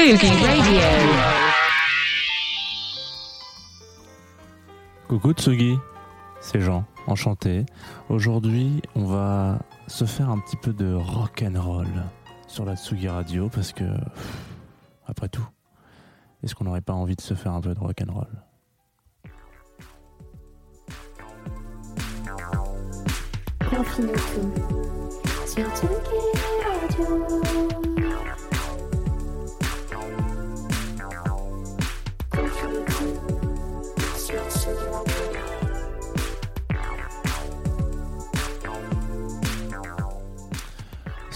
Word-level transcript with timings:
Radio. 0.00 0.80
Coucou 5.08 5.32
Tsugi, 5.34 5.76
c'est 6.40 6.62
Jean, 6.62 6.86
enchanté. 7.06 7.66
Aujourd'hui, 8.08 8.80
on 8.94 9.04
va 9.04 9.58
se 9.88 10.06
faire 10.06 10.30
un 10.30 10.38
petit 10.38 10.56
peu 10.56 10.72
de 10.72 10.94
rock 10.94 11.44
and 11.46 11.60
roll 11.60 11.86
sur 12.46 12.64
la 12.64 12.76
Tsugi 12.76 13.08
Radio 13.08 13.50
parce 13.50 13.74
que, 13.74 13.84
pff, 13.84 14.36
après 15.06 15.28
tout, 15.28 15.46
est-ce 16.42 16.54
qu'on 16.54 16.64
n'aurait 16.64 16.80
pas 16.80 16.94
envie 16.94 17.16
de 17.16 17.20
se 17.20 17.34
faire 17.34 17.52
un 17.52 17.60
peu 17.60 17.74
de 17.74 17.80
rock 17.80 18.00
and 18.00 18.14
roll? 18.14 18.42
Confine 23.68 24.12
tout 24.12 24.50
sur 25.46 25.66
Tsugi 25.76 25.92
Radio. 26.64 27.49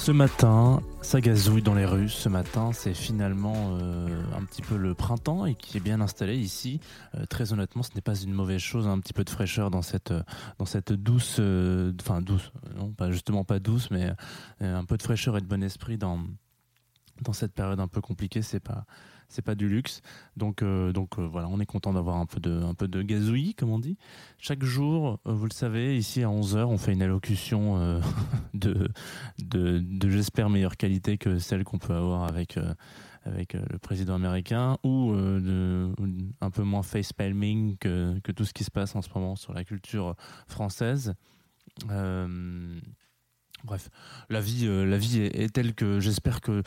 Ce 0.05 0.13
matin, 0.13 0.83
ça 1.01 1.23
gazouille 1.23 1.63
dans 1.63 1.73
les 1.73 1.87
rues. 1.87 2.11
Ce 2.11 2.29
matin, 2.29 2.73
c'est 2.75 2.93
finalement 2.93 3.79
euh, 3.81 4.23
un 4.37 4.45
petit 4.45 4.61
peu 4.61 4.77
le 4.77 4.93
printemps 4.93 5.47
et 5.47 5.55
qui 5.55 5.79
est 5.79 5.81
bien 5.81 6.03
installé 6.03 6.37
ici. 6.37 6.79
Euh, 7.15 7.25
très 7.25 7.55
honnêtement, 7.55 7.83
ce 7.83 7.95
n'est 7.95 8.03
pas 8.03 8.15
une 8.15 8.35
mauvaise 8.35 8.61
chose. 8.61 8.87
Un 8.87 8.99
petit 8.99 9.15
peu 9.15 9.25
de 9.25 9.31
fraîcheur 9.31 9.71
dans 9.71 9.81
cette, 9.81 10.11
euh, 10.11 10.97
douce, 10.99 11.41
enfin 12.03 12.21
douce, 12.21 12.53
non, 12.77 12.91
pas 12.91 13.11
justement 13.11 13.45
pas 13.45 13.61
douce, 13.61 13.91
mais 13.91 14.13
un 14.61 14.85
peu 14.85 14.99
de 14.99 15.03
fraîcheur 15.03 15.39
et 15.39 15.41
de 15.41 15.47
bon 15.47 15.63
esprit 15.63 15.97
dans 15.97 16.21
dans 17.23 17.33
cette 17.33 17.53
période 17.53 17.81
un 17.81 17.89
peu 17.89 18.01
compliquée. 18.01 18.43
C'est 18.43 18.61
pas 18.61 18.85
c'est 19.29 19.43
pas 19.43 19.55
du 19.55 19.69
luxe. 19.69 20.01
Donc, 20.37 20.63
euh, 20.63 20.93
donc 20.93 21.19
euh, 21.19 21.27
voilà, 21.27 21.49
on 21.49 21.61
est 21.61 21.67
content 21.67 21.93
d'avoir 21.93 22.17
un 22.17 22.27
peu 22.27 22.41
de, 22.41 22.63
un 22.63 22.75
peu 22.75 22.89
de 22.89 23.03
gazouillis, 23.03 23.55
comme 23.55 23.71
on 23.71 23.79
dit. 23.79 23.97
Chaque 24.39 24.63
jour, 24.63 25.19
euh, 25.27 25.33
vous 25.33 25.47
le 25.47 25.53
savez, 25.53 25.97
ici 25.97 26.23
à 26.23 26.29
11h, 26.29 26.65
on 26.65 26.79
fait 26.79 26.93
une 26.93 27.03
allocution 27.03 28.01
de, 28.55 28.89
de, 29.39 30.09
j'espère, 30.09 30.51
meilleure 30.51 30.77
qualité 30.77 31.19
que 31.19 31.39
celle 31.39 31.65
qu'on 31.65 31.79
peut 31.79 31.95
avoir 31.95 32.25
avec, 32.25 32.59
avec 33.25 33.55
le 33.55 33.79
président 33.79 34.15
américain 34.15 34.79
ou 34.85 35.13
de, 35.15 35.91
un 36.41 36.51
peu 36.51 36.63
moins 36.63 36.83
face-palming 36.83 37.77
que, 37.79 38.19
que 38.21 38.33
tout 38.33 38.45
ce 38.45 38.53
qui 38.53 38.65
se 38.65 38.71
passe 38.71 38.95
en 38.95 39.03
ce 39.03 39.09
moment 39.15 39.37
sur 39.37 39.53
la 39.53 39.65
culture 39.65 40.15
française. 40.47 41.15
Bref, 43.65 43.91
la 44.29 44.41
vie, 44.41 44.67
euh, 44.67 44.85
la 44.85 44.99
vie 44.99 45.21
est, 45.21 45.53
telle 45.53 45.75
que 45.75 45.99
j'espère 45.99 46.41
que 46.41 46.63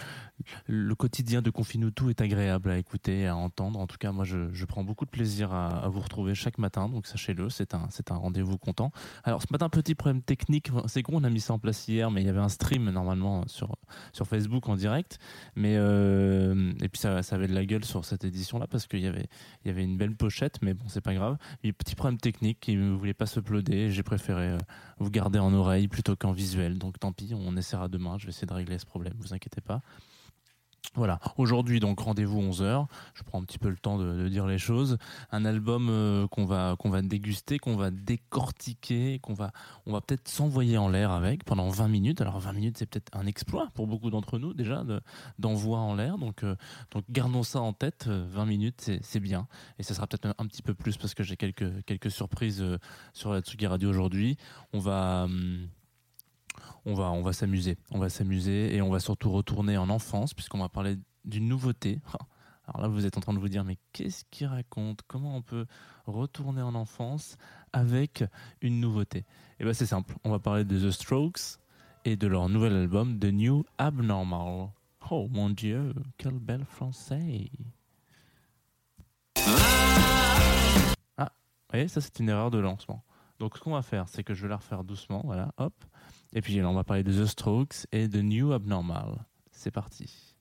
le 0.67 0.95
quotidien 0.95 1.41
de 1.41 1.49
Confinutu 1.49 2.09
est 2.09 2.21
agréable 2.21 2.71
à 2.71 2.77
écouter 2.77 3.27
à 3.27 3.35
entendre. 3.35 3.79
En 3.79 3.87
tout 3.87 3.97
cas, 3.97 4.11
moi, 4.11 4.25
je, 4.25 4.65
prends 4.65 4.83
beaucoup 4.83 5.05
de 5.05 5.09
plaisir 5.09 5.53
à, 5.53 5.87
vous 5.89 5.99
retrouver 5.99 6.35
chaque 6.35 6.57
matin, 6.57 6.89
donc 6.89 7.07
sachez-le, 7.07 7.49
c'est 7.49 7.73
un, 7.73 7.87
un 8.09 8.15
rendez-vous 8.15 8.57
content. 8.57 8.91
Alors, 9.23 9.41
ce 9.41 9.47
matin, 9.51 9.69
petit 9.69 9.95
problème 9.95 10.21
technique, 10.21 10.69
c'est 10.87 11.03
con, 11.03 11.13
on 11.15 11.23
a 11.23 11.29
mis 11.29 11.39
ça 11.39 11.53
en 11.53 11.59
place 11.59 11.87
hier, 11.87 12.11
mais 12.11 12.21
il 12.21 12.27
y 12.27 12.29
avait 12.29 12.39
un 12.39 12.49
stream 12.49 12.89
normalement 12.89 13.47
sur, 13.47 13.75
sur 14.11 14.27
Facebook 14.27 14.67
en 14.67 14.75
direct, 14.75 15.19
mais 15.55 15.75
euh, 15.77 16.73
et 16.81 16.89
puis 16.89 16.99
ça, 16.99 17.23
ça 17.23 17.35
avait 17.35 17.47
de 17.47 17.53
la 17.53 17.65
gueule 17.65 17.85
sur 17.85 18.05
cette 18.05 18.23
édition-là 18.23 18.67
parce 18.67 18.87
qu'il 18.87 19.01
y 19.01 19.07
avait, 19.07 19.27
il 19.63 19.67
y 19.67 19.71
avait 19.71 19.83
une 19.83 19.97
belle 19.97 20.15
pochette, 20.15 20.59
mais 20.61 20.73
bon, 20.73 20.85
c'est 20.87 21.01
pas 21.01 21.13
grave. 21.13 21.37
Il 21.63 21.73
petit 21.73 21.95
problème 21.95 22.19
technique 22.19 22.59
qui 22.59 22.75
ne 22.75 22.91
voulait 22.95 23.13
pas 23.13 23.25
se 23.25 23.39
j'ai 23.89 24.03
préféré 24.03 24.51
euh, 24.51 24.57
vous 24.99 25.09
garder 25.09 25.39
en 25.39 25.53
oreille 25.53 25.87
plutôt 25.87 26.15
qu'en 26.15 26.31
visuel. 26.31 26.77
Donc 26.77 26.86
tant 26.91 27.11
pis, 27.11 27.33
on 27.33 27.55
essaiera 27.57 27.87
demain. 27.87 28.17
Je 28.17 28.25
vais 28.25 28.29
essayer 28.29 28.47
de 28.47 28.53
régler 28.53 28.79
ce 28.79 28.85
problème, 28.85 29.13
vous 29.19 29.33
inquiétez 29.33 29.61
pas. 29.61 29.81
Voilà, 30.95 31.19
aujourd'hui 31.37 31.79
donc 31.79 31.99
rendez-vous 31.99 32.41
11h, 32.41 32.87
je 33.13 33.23
prends 33.23 33.39
un 33.39 33.43
petit 33.43 33.59
peu 33.59 33.69
le 33.69 33.77
temps 33.77 33.97
de, 33.97 34.27
dire 34.29 34.47
les 34.47 34.57
choses, 34.57 34.97
un 35.31 35.45
album 35.45 35.89
euh, 35.89 36.27
qu'on 36.27 36.45
va 36.45 36.75
qu'on 36.79 36.89
va 36.89 37.01
déguster, 37.01 37.59
qu'on 37.59 37.75
va 37.75 37.91
décortiquer, 37.91 39.19
qu'on 39.19 39.33
va 39.33 39.51
on 39.85 39.91
va 39.91 40.01
peut-être 40.01 40.27
s'envoyer 40.27 40.77
en 40.77 40.89
l'air 40.89 41.11
avec 41.11 41.43
pendant 41.43 41.69
20 41.69 41.87
minutes. 41.87 42.21
Alors 42.21 42.39
20 42.39 42.53
minutes 42.53 42.77
c'est 42.79 42.87
peut-être 42.87 43.15
un 43.15 43.27
exploit 43.27 43.69
pour 43.75 43.85
beaucoup 43.85 44.09
d'entre 44.09 44.39
nous 44.39 44.53
déjà 44.53 44.83
de- 44.83 45.01
d'envoi 45.37 45.79
en 45.79 45.93
l'air, 45.93 46.17
donc 46.17 46.43
euh, 46.43 46.55
donc 46.91 47.03
gardons 47.11 47.43
ça 47.43 47.61
en 47.61 47.73
tête, 47.73 48.05
euh, 48.07 48.25
20 48.31 48.45
minutes 48.45 48.91
c'est 49.01 49.19
bien 49.19 49.47
et 49.77 49.83
ça 49.83 49.93
sera 49.93 50.07
peut-être 50.07 50.33
un, 50.37 50.47
petit 50.47 50.63
peu 50.63 50.73
plus 50.73 50.97
parce 50.97 51.13
que 51.13 51.21
j'ai 51.23 51.37
quelques 51.37 51.85
quelques 51.85 52.11
surprises 52.11 52.61
euh, 52.61 52.79
sur 53.13 53.33
la 53.33 53.41
Tsugi 53.41 53.67
Radio 53.67 53.89
aujourd'hui. 53.89 54.37
On 54.73 54.79
va 54.79 55.25
hum, 55.25 55.67
on 56.85 56.93
va, 56.93 57.11
on 57.11 57.21
va 57.21 57.33
s'amuser. 57.33 57.77
On 57.91 57.99
va 57.99 58.09
s'amuser 58.09 58.75
et 58.75 58.81
on 58.81 58.89
va 58.89 58.99
surtout 58.99 59.31
retourner 59.31 59.77
en 59.77 59.89
enfance 59.89 60.33
puisqu'on 60.33 60.59
va 60.59 60.69
parler 60.69 60.97
d'une 61.25 61.47
nouveauté. 61.47 61.99
Alors 62.67 62.81
là, 62.81 62.87
vous 62.89 63.05
êtes 63.05 63.17
en 63.17 63.21
train 63.21 63.33
de 63.33 63.39
vous 63.39 63.47
dire, 63.47 63.63
mais 63.63 63.77
qu'est-ce 63.93 64.25
qu'il 64.29 64.47
raconte? 64.47 65.01
Comment 65.07 65.37
on 65.37 65.41
peut 65.41 65.65
retourner 66.05 66.61
en 66.61 66.75
enfance 66.75 67.37
avec 67.71 68.25
une 68.61 68.81
nouveauté? 68.81 69.25
Eh 69.59 69.63
bien, 69.63 69.73
c'est 69.73 69.85
simple. 69.85 70.15
On 70.25 70.31
va 70.31 70.39
parler 70.39 70.65
de 70.65 70.77
The 70.77 70.91
Strokes 70.91 71.59
et 72.03 72.17
de 72.17 72.27
leur 72.27 72.49
nouvel 72.49 72.73
album, 72.73 73.19
The 73.19 73.31
New 73.31 73.63
Abnormal. 73.77 74.69
Oh 75.09 75.27
mon 75.31 75.49
Dieu, 75.49 75.93
quel 76.17 76.39
bel 76.39 76.65
français 76.65 77.49
Ah, 81.17 81.31
vous 81.31 81.71
voyez, 81.71 81.87
ça 81.87 82.01
c'est 82.01 82.19
une 82.19 82.27
erreur 82.27 82.51
de 82.51 82.57
lancement. 82.59 83.03
Donc 83.39 83.57
ce 83.57 83.63
qu'on 83.63 83.73
va 83.73 83.81
faire, 83.81 84.07
c'est 84.09 84.23
que 84.23 84.33
je 84.33 84.43
vais 84.43 84.49
la 84.49 84.57
refaire 84.57 84.83
doucement, 84.83 85.21
voilà, 85.23 85.53
hop. 85.57 85.73
Et 86.33 86.41
puis 86.41 86.55
là, 86.55 86.69
on 86.69 86.73
va 86.73 86.83
parler 86.83 87.03
de 87.03 87.11
The 87.11 87.25
Strokes 87.25 87.87
et 87.91 88.07
de 88.07 88.21
New 88.21 88.51
Abnormal. 88.51 89.25
C'est 89.51 89.71
parti. 89.71 90.36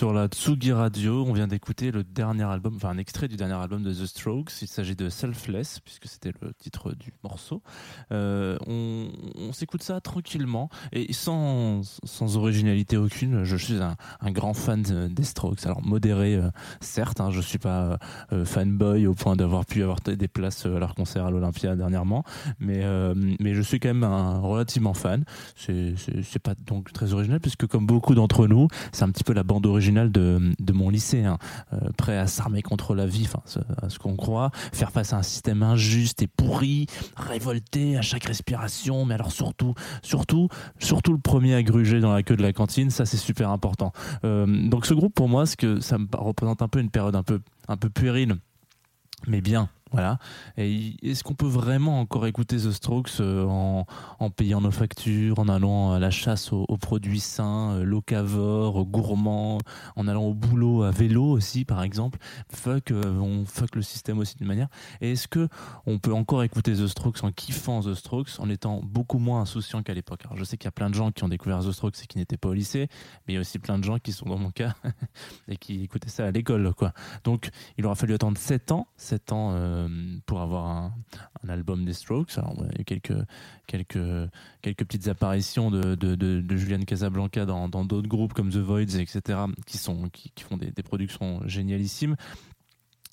Sur 0.00 0.14
la 0.14 0.28
Tsugi 0.28 0.72
Radio, 0.72 1.26
on 1.28 1.34
vient 1.34 1.46
d'écouter 1.46 1.90
le 1.90 2.04
dernier 2.04 2.44
album, 2.44 2.76
enfin 2.76 2.88
un 2.88 2.96
extrait 2.96 3.28
du 3.28 3.36
dernier 3.36 3.52
album 3.52 3.82
de 3.82 3.92
The 3.92 4.06
Strokes. 4.06 4.62
Il 4.62 4.66
s'agit 4.66 4.96
de 4.96 5.10
Selfless, 5.10 5.78
puisque 5.84 6.06
c'était 6.06 6.32
le 6.40 6.54
titre 6.54 6.94
du 6.94 7.12
morceau. 7.22 7.60
Euh, 8.10 8.56
on 8.66 9.52
s'écoute 9.52 9.82
ça 9.82 10.00
tranquillement 10.00 10.70
et 10.92 11.12
sans, 11.12 11.82
sans 12.04 12.38
originalité 12.38 12.96
aucune. 12.96 13.44
Je 13.44 13.56
suis 13.56 13.74
un, 13.74 14.30
grand 14.30 14.54
fan 14.54 14.80
de- 14.80 15.08
des 15.08 15.22
Strokes. 15.22 15.66
Alors 15.66 15.82
modéré, 15.82 16.34
euh, 16.34 16.48
certes, 16.80 17.20
hein, 17.20 17.30
je 17.30 17.42
suis 17.42 17.58
pas 17.58 17.98
euh, 18.32 18.46
fanboy 18.46 19.06
au 19.06 19.12
point 19.12 19.36
d'avoir 19.36 19.66
pu 19.66 19.82
avoir 19.82 20.00
des 20.00 20.28
places 20.28 20.64
à 20.64 20.78
leur 20.78 20.94
concert 20.94 21.26
à 21.26 21.30
l'Olympia 21.30 21.76
dernièrement, 21.76 22.24
mais, 22.58 22.86
mais 23.38 23.52
je 23.52 23.60
suis 23.60 23.78
quand 23.78 23.88
même 23.88 24.04
un 24.04 24.38
relativement 24.38 24.94
fan. 24.94 25.26
C'est 25.56 26.38
pas 26.42 26.54
donc 26.54 26.90
très 26.94 27.12
original 27.12 27.38
puisque 27.38 27.66
comme 27.66 27.84
beaucoup 27.84 28.14
d'entre 28.14 28.46
nous, 28.46 28.68
c'est 28.92 29.02
un 29.02 29.10
petit 29.10 29.24
peu 29.24 29.34
la 29.34 29.42
bande 29.42 29.66
originale 29.66 29.89
de, 29.90 30.72
mon 30.72 30.88
lycée, 30.90 31.24
hein. 31.24 31.38
Euh, 31.72 31.78
prêt 31.96 32.16
à 32.16 32.26
s'armer 32.26 32.62
contre 32.62 32.94
la 32.94 33.06
vie, 33.06 33.24
enfin 33.26 33.40
ce- 33.44 33.58
ce 33.88 33.98
qu'on 33.98 34.16
croit, 34.16 34.50
faire 34.72 34.90
face 34.90 35.12
à 35.12 35.18
un 35.18 35.22
système 35.22 35.62
injuste 35.62 36.22
et 36.22 36.26
pourri, 36.26 36.86
révolté 37.16 37.96
à 37.96 38.02
chaque 38.02 38.24
respiration, 38.24 39.04
mais 39.04 39.14
alors 39.14 39.32
surtout, 39.32 39.74
surtout, 40.02 40.48
surtout 40.78 41.12
le 41.12 41.18
premier 41.18 41.54
à 41.54 41.62
gruger 41.62 42.00
dans 42.00 42.12
la 42.12 42.22
queue 42.22 42.36
de 42.36 42.42
la 42.42 42.52
cantine, 42.52 42.90
ça 42.90 43.04
c'est 43.06 43.16
super 43.16 43.50
important. 43.50 43.92
Euh, 44.24 44.46
donc 44.68 44.86
ce 44.86 44.94
groupe 44.94 45.14
pour 45.14 45.28
moi, 45.28 45.46
ce 45.46 45.56
que 45.56 45.80
ça 45.80 45.98
me 45.98 46.06
représente 46.16 46.62
un 46.62 46.68
peu 46.68 46.80
une 46.80 46.90
période 46.90 47.16
un 47.16 47.22
peu, 47.22 47.40
un 47.68 47.76
peu 47.76 47.90
puérile, 47.90 48.36
mais 49.26 49.40
bien. 49.40 49.68
Voilà. 49.92 50.18
Et 50.56 50.94
est-ce 51.02 51.24
qu'on 51.24 51.34
peut 51.34 51.46
vraiment 51.46 52.00
encore 52.00 52.26
écouter 52.26 52.56
The 52.56 52.70
Strokes 52.70 53.20
euh, 53.20 53.44
en, 53.44 54.30
payant 54.30 54.60
nos 54.60 54.70
factures, 54.70 55.38
en 55.38 55.48
allant 55.48 55.92
à 55.92 55.98
la 55.98 56.10
chasse 56.10 56.52
aux, 56.52 56.66
produits 56.76 57.20
sains, 57.20 57.72
euh, 57.72 57.82
locavores, 57.82 58.84
gourmands, 58.84 59.58
en 59.96 60.06
allant 60.06 60.24
au 60.24 60.34
boulot 60.34 60.84
à 60.84 60.92
vélo 60.92 61.24
aussi, 61.24 61.64
par 61.64 61.82
exemple? 61.82 62.18
Fuck, 62.52 62.92
euh, 62.92 63.18
on 63.18 63.44
fuck 63.44 63.74
le 63.74 63.82
système 63.82 64.18
aussi 64.18 64.36
d'une 64.36 64.46
manière. 64.46 64.68
Et 65.00 65.12
est-ce 65.12 65.26
que 65.26 65.48
on 65.86 65.98
peut 65.98 66.14
encore 66.14 66.44
écouter 66.44 66.74
The 66.74 66.86
Strokes 66.86 67.24
en 67.24 67.32
kiffant 67.32 67.80
The 67.80 67.94
Strokes, 67.94 68.38
en 68.38 68.48
étant 68.48 68.80
beaucoup 68.84 69.18
moins 69.18 69.40
insouciant 69.40 69.82
qu'à 69.82 69.94
l'époque? 69.94 70.20
Alors 70.24 70.36
je 70.36 70.44
sais 70.44 70.56
qu'il 70.56 70.66
y 70.66 70.68
a 70.68 70.72
plein 70.72 70.90
de 70.90 70.94
gens 70.94 71.10
qui 71.10 71.24
ont 71.24 71.28
découvert 71.28 71.60
The 71.60 71.72
Strokes 71.72 72.02
et 72.04 72.06
qui 72.06 72.18
n'étaient 72.18 72.36
pas 72.36 72.48
au 72.48 72.54
lycée, 72.54 72.88
mais 73.26 73.32
il 73.32 73.34
y 73.34 73.38
a 73.38 73.40
aussi 73.40 73.58
plein 73.58 73.78
de 73.78 73.84
gens 73.84 73.98
qui 73.98 74.12
sont 74.12 74.26
dans 74.26 74.38
mon 74.38 74.50
cas 74.52 74.74
et 75.48 75.56
qui 75.56 75.82
écoutaient 75.82 76.08
ça 76.08 76.26
à 76.26 76.30
l'école, 76.30 76.72
quoi. 76.74 76.92
Donc 77.24 77.50
il 77.76 77.84
aura 77.86 77.96
fallu 77.96 78.14
attendre 78.14 78.38
7 78.38 78.70
ans, 78.70 78.86
7 78.96 79.32
ans 79.32 79.79
pour 80.26 80.40
avoir 80.40 80.66
un, 80.66 80.92
album 81.48 81.84
des 81.84 81.94
Strokes. 81.94 82.36
Alors 82.36 82.54
il 82.72 82.78
y 82.78 82.80
a 82.80 82.84
quelques 82.84 83.26
quelques 83.66 84.30
quelques 84.62 84.84
petites 84.84 85.08
apparitions 85.08 85.70
de, 85.70 85.94
de, 85.94 86.14
de, 86.14 86.56
Julian 86.56 86.80
Casablanca 86.80 87.46
dans 87.46 87.68
d'autres 87.68 88.08
groupes 88.08 88.34
comme 88.34 88.50
The 88.50 88.56
Voids, 88.56 88.82
etc., 88.82 89.38
qui 89.66 89.78
sont 89.78 90.08
qui, 90.10 90.32
font 90.42 90.56
des 90.56 90.82
productions 90.82 91.40
génialissimes. 91.46 92.16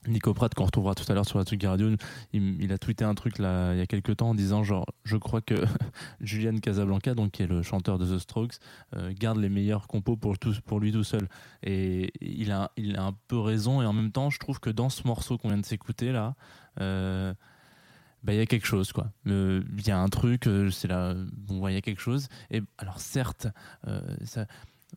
Nico 0.05 0.33
Pratt, 0.33 0.53
qu'on 0.53 0.65
retrouvera 0.65 0.95
tout 0.95 1.09
à 1.11 1.15
l'heure 1.15 1.25
sur 1.25 1.37
la 1.37 1.43
Tsugi 1.43 1.67
Radio, 1.67 1.89
il, 2.31 2.71
a 2.71 2.77
tweeté 2.77 3.03
un 3.03 3.15
truc 3.15 3.39
là 3.39 3.73
il 3.73 3.79
y 3.79 3.81
a 3.81 3.87
quelques 3.87 4.17
temps 4.17 4.29
en 4.29 4.35
disant 4.35 4.63
genre 4.63 4.85
je 5.03 5.17
crois 5.17 5.41
que 5.41 5.55
Julian 6.21 6.57
Casablanca, 6.57 7.13
donc 7.13 7.31
qui 7.31 7.43
est 7.43 7.47
le 7.47 7.61
chanteur 7.61 7.97
de 7.97 8.15
The 8.15 8.19
Strokes, 8.19 8.55
euh, 8.95 9.11
garde 9.17 9.37
les 9.37 9.49
meilleurs 9.49 9.87
compos 9.87 10.15
pour, 10.15 10.37
tout, 10.39 10.53
pour 10.65 10.79
lui 10.79 10.91
tout 10.91 11.03
seul. 11.03 11.27
Et 11.63 12.11
il 12.21 12.51
a, 12.51 12.71
il 12.77 12.95
a 12.95 13.03
un 13.03 13.15
peu 13.27 13.39
raison 13.39 13.81
et 13.81 13.85
en 13.85 13.93
même 13.93 14.11
temps 14.11 14.29
je 14.29 14.39
trouve 14.39 14.59
que 14.59 14.69
dans 14.69 14.89
ce 14.89 15.05
morceau 15.05 15.37
qu'on 15.37 15.49
vient 15.49 15.57
de 15.57 15.65
s'écouter 15.65 16.11
là, 16.11 16.35
euh, 16.79 17.33
bah, 18.23 18.33
il 18.33 18.37
y 18.37 18.41
a 18.41 18.45
quelque 18.45 18.67
chose 18.67 18.93
quoi. 18.93 19.11
Euh, 19.27 19.61
Il 19.77 19.87
y 19.87 19.91
a 19.91 19.99
un 19.99 20.09
truc, 20.09 20.49
c'est 20.71 20.87
là, 20.87 21.15
ouais, 21.49 21.73
il 21.73 21.75
y 21.75 21.77
a 21.77 21.81
quelque 21.81 22.01
chose. 22.01 22.27
Et 22.49 22.61
alors 22.77 22.99
certes, 22.99 23.47
ça, 24.23 24.45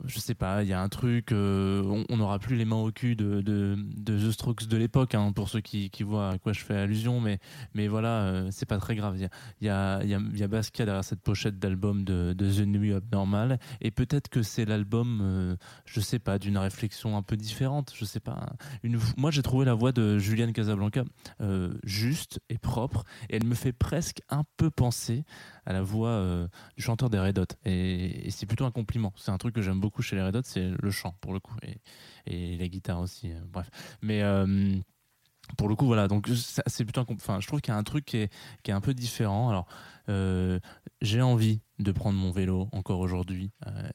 je 0.05 0.19
sais 0.19 0.35
pas, 0.35 0.63
il 0.63 0.69
y 0.69 0.73
a 0.73 0.81
un 0.81 0.89
truc, 0.89 1.33
euh, 1.33 2.05
on- 2.09 2.17
n'aura 2.17 2.39
plus 2.39 2.57
les 2.57 2.65
mains 2.65 2.77
au 2.77 2.91
cul 2.93 3.17
de, 3.17 3.77
The 4.05 4.31
Strokes 4.31 4.67
de 4.67 4.77
l'époque, 4.77 5.15
hein, 5.15 5.33
pour 5.33 5.49
ceux 5.49 5.61
qui, 5.61 5.91
voient 6.03 6.31
à 6.31 6.39
quoi 6.39 6.53
je 6.53 6.61
fais 6.61 6.77
allusion, 6.77 7.21
mais, 7.21 7.39
mais 7.75 7.89
voilà, 7.89 8.23
euh, 8.23 8.49
c'est 8.51 8.67
pas 8.67 8.79
très 8.79 8.95
grave. 8.95 9.17
Il 9.19 9.67
y 9.67 9.69
a, 9.69 10.03
y 10.05 10.47
Basquiat 10.47 10.85
derrière 10.85 11.05
cette 11.05 11.23
pochette 11.23 11.59
d'album 11.59 12.05
de, 12.05 12.35
The 12.39 12.67
New 12.67 12.97
Abnormal, 12.97 13.59
et 13.81 13.91
peut-être 13.91 14.29
que 14.29 14.43
c'est 14.43 14.65
l'album, 14.65 15.21
euh, 15.23 15.57
je 15.85 16.01
sais 16.01 16.19
pas, 16.19 16.39
d'une 16.39 16.59
réflexion 16.59 17.17
un 17.17 17.23
peu 17.23 17.37
différente, 17.37 17.93
je 17.97 18.05
sais 18.05 18.21
pas. 18.21 18.55
Une, 18.83 18.99
moi 19.17 19.31
j'ai 19.31 19.43
trouvé 19.43 19.65
la 19.65 19.75
voix 19.75 19.93
de 19.93 20.19
Julian 20.19 20.53
Casablanca 20.53 21.05
euh, 21.41 21.75
juste 21.85 22.41
et 22.49 22.59
propre, 22.59 23.05
et 23.29 23.37
elle 23.37 23.45
me 23.45 23.55
fait 23.55 23.73
presque 23.73 24.23
un 24.29 24.45
peu 24.57 24.71
penser 24.71 25.25
à 25.67 25.73
la 25.73 25.83
voix 25.83 26.11
euh, 26.11 26.49
du 26.77 26.83
chanteur 26.83 27.11
des 27.11 27.19
Red 27.19 27.39
Hot. 27.39 27.45
Et, 27.65 28.27
et 28.27 28.31
c'est 28.31 28.47
plutôt 28.47 28.65
un 28.65 28.71
compliment. 28.71 29.13
C'est 29.17 29.31
un 29.31 29.39
truc 29.39 29.55
que 29.55 29.63
j'aime 29.63 29.80
beaucoup 29.81 30.03
chez 30.03 30.17
les 30.17 30.23
Red 30.23 30.37
Hot, 30.37 30.43
c'est 30.45 30.71
le 30.81 30.91
chant 30.91 31.15
pour 31.21 31.33
le 31.33 31.41
coup. 31.41 31.57
Et, 31.63 31.81
et 32.27 32.57
la 32.59 32.69
guitare 32.69 33.01
aussi. 33.01 33.33
euh, 33.33 33.41
bref. 33.53 33.71
Mais. 34.03 34.23
euh, 34.23 34.77
pour 35.57 35.69
le 35.69 35.75
coup, 35.75 35.87
voilà, 35.87 36.07
donc 36.07 36.29
c'est 36.67 36.85
plutôt 36.85 37.05
Enfin, 37.11 37.41
je 37.41 37.47
trouve 37.47 37.61
qu'il 37.61 37.73
y 37.73 37.75
a 37.75 37.79
un 37.79 37.83
truc 37.83 38.05
qui 38.05 38.19
est, 38.19 38.33
qui 38.63 38.71
est 38.71 38.75
un 38.75 38.81
peu 38.81 38.95
différent. 38.95 39.49
Alors, 39.51 39.67
euh, 40.09 40.61
j'ai 41.03 41.23
envie 41.23 41.61
de 41.81 41.91
prendre 41.93 42.19
mon 42.19 42.31
vélo 42.31 42.69
encore 42.73 43.01
aujourd'hui 43.01 43.51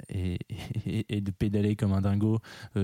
et, 0.09 0.37
et- 0.85 1.21
de 1.21 1.31
pédaler 1.31 1.75
comme 1.75 1.93
un 1.93 2.01
dingo 2.01 2.39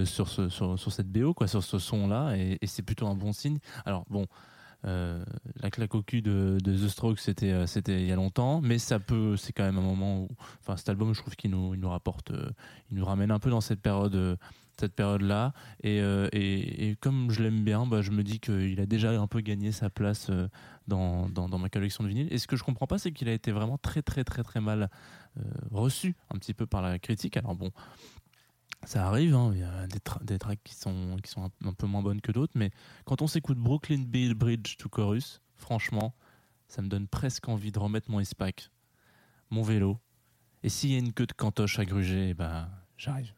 sur, 0.05 0.29
ce, 0.29 0.47
sur, 0.49 0.79
sur 0.79 0.91
cette 0.91 1.07
BO, 1.09 1.33
quoi, 1.33 1.47
sur 1.47 1.63
ce 1.63 1.79
son-là, 1.79 2.35
et, 2.37 2.57
et 2.61 2.67
c'est 2.67 2.83
plutôt 2.83 3.07
un 3.07 3.15
bon 3.15 3.33
signe. 3.33 3.59
Alors, 3.85 4.05
bon, 4.09 4.25
euh, 4.85 5.23
la 5.61 5.69
claque 5.69 5.93
au 5.93 6.01
cul 6.01 6.21
de, 6.21 6.57
The 6.59 6.87
Strokes, 6.87 7.19
c'était 7.19 7.51
euh, 7.51 7.67
c'était 7.67 8.01
il 8.01 8.07
y 8.07 8.11
a 8.11 8.15
longtemps, 8.15 8.61
mais 8.61 8.79
ça 8.79 8.99
peut, 8.99 9.37
c'est 9.37 9.53
quand 9.53 9.63
même 9.63 9.77
un 9.77 9.81
moment 9.81 10.23
où, 10.23 10.29
enfin, 10.61 10.75
cet 10.77 10.89
album, 10.89 11.13
je 11.13 11.21
trouve 11.21 11.35
qu'il 11.35 11.51
nous, 11.51 11.73
il 11.73 11.79
nous 11.79 11.89
rapporte, 11.89 12.31
euh, 12.31 12.49
il 12.89 12.97
nous 12.97 13.05
ramène 13.05 13.31
un 13.31 13.39
peu 13.39 13.49
dans 13.49 13.61
cette 13.61 13.81
période, 13.81 14.37
cette 14.79 14.95
période-là, 14.95 15.53
et, 15.83 16.01
euh, 16.01 16.27
et, 16.31 16.89
et 16.89 16.95
comme 16.95 17.29
je 17.29 17.43
l'aime 17.43 17.63
bien, 17.63 17.85
bah, 17.85 18.01
je 18.01 18.11
me 18.11 18.23
dis 18.23 18.39
qu'il 18.39 18.79
a 18.79 18.85
déjà 18.85 19.11
un 19.11 19.27
peu 19.27 19.41
gagné 19.41 19.71
sa 19.71 19.89
place 19.89 20.31
dans, 20.87 21.29
dans, 21.29 21.47
dans 21.47 21.59
ma 21.59 21.69
collection 21.69 22.03
de 22.03 22.09
vinyles. 22.09 22.31
Et 22.31 22.39
ce 22.39 22.47
que 22.47 22.55
je 22.55 22.63
comprends 22.63 22.87
pas, 22.87 22.97
c'est 22.97 23.11
qu'il 23.11 23.29
a 23.29 23.33
été 23.33 23.51
vraiment 23.51 23.77
très, 23.77 24.01
très, 24.01 24.23
très, 24.23 24.43
très 24.43 24.61
mal 24.61 24.89
reçu 25.69 26.15
un 26.33 26.37
petit 26.37 26.53
peu 26.53 26.65
par 26.65 26.81
la 26.81 26.99
critique. 26.99 27.37
Alors 27.37 27.55
bon. 27.55 27.71
Ça 28.85 29.07
arrive, 29.07 29.35
hein, 29.35 29.51
il 29.53 29.59
y 29.59 29.63
a 29.63 29.87
des, 29.87 29.99
tra- 29.99 30.37
tracks 30.39 30.63
qui 30.63 30.73
sont, 30.73 31.17
qui 31.23 31.29
sont 31.29 31.51
un, 31.63 31.73
peu 31.73 31.85
moins 31.85 32.01
bonnes 32.01 32.21
que 32.21 32.31
d'autres, 32.31 32.53
mais 32.55 32.71
quand 33.05 33.21
on 33.21 33.27
s'écoute 33.27 33.57
Brooklyn 33.57 34.03
Bridge 34.33 34.77
to 34.77 34.89
Chorus, 34.89 35.41
franchement, 35.55 36.15
ça 36.67 36.81
me 36.81 36.87
donne 36.87 37.07
presque 37.07 37.47
envie 37.47 37.71
de 37.71 37.79
remettre 37.79 38.09
mon 38.09 38.19
espac, 38.19 38.71
mon 39.51 39.61
vélo, 39.61 39.99
et 40.63 40.69
s'il 40.69 40.91
y 40.91 40.95
a 40.95 40.99
une 40.99 41.13
queue 41.13 41.27
de 41.27 41.33
cantoche 41.33 41.77
à 41.79 41.85
gruger, 41.85 42.29
eh 42.29 42.33
ben, 42.33 42.69
j'arrive. 42.97 43.33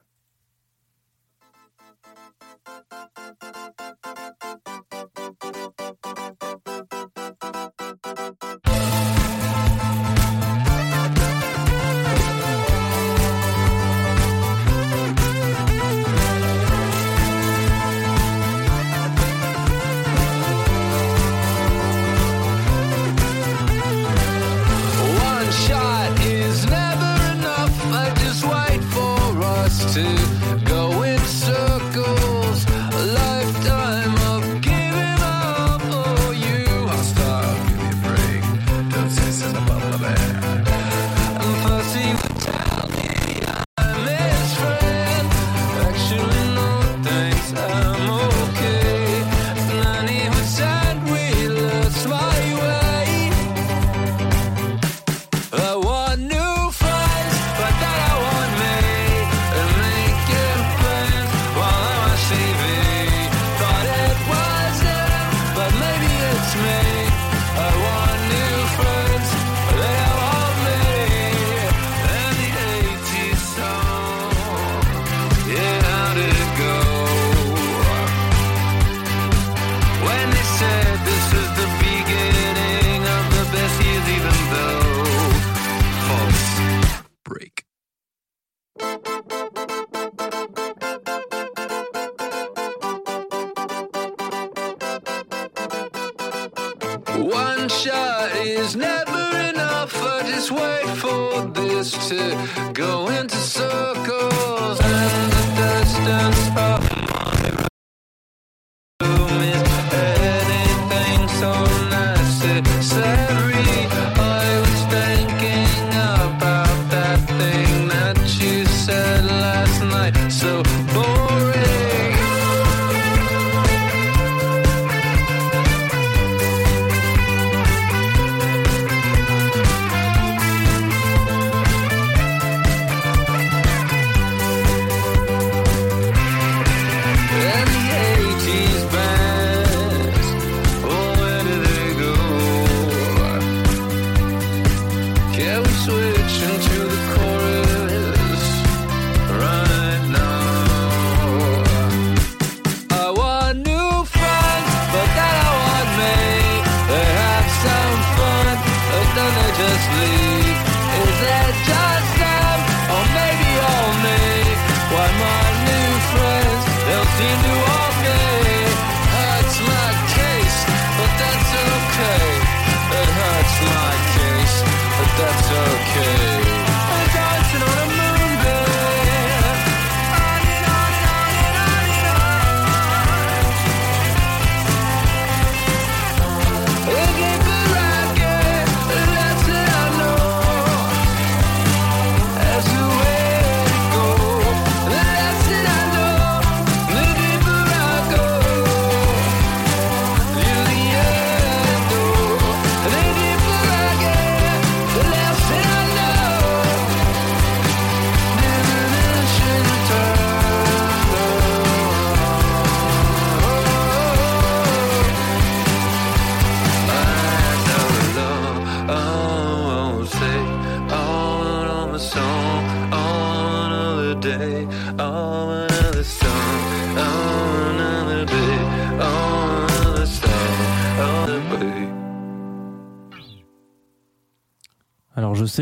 One 97.17 97.69
shot 97.69 98.35
is 98.37 98.75
never 98.75 99.37
enough. 99.49 99.93
I 100.01 100.23
just 100.25 100.51
wait 100.51 100.87
for 100.97 101.45
this 101.53 101.91
to 102.09 102.71
go 102.73 103.07
into 103.09 103.35
circles 103.35 104.79
and 104.81 105.31
the 105.31 105.79
distance. 105.81 106.62